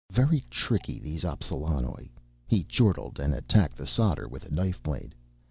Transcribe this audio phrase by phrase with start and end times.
[0.11, 2.09] "Very tricky, these Appsalanoj,"
[2.47, 5.13] he chortled and attacked the solder with a knife blade.